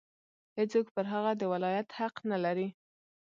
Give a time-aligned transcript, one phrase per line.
[0.57, 2.67] هېڅوک پر هغه د ولایت حق نه لري.